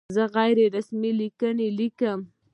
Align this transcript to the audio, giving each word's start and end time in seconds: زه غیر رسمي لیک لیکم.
زه 0.15 0.23
غیر 0.35 0.57
رسمي 0.75 1.11
لیک 1.19 1.39
لیکم. 1.77 2.19